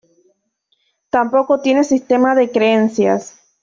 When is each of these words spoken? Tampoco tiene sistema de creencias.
Tampoco 1.11 1.61
tiene 1.61 1.83
sistema 1.83 2.33
de 2.33 2.49
creencias. 2.49 3.39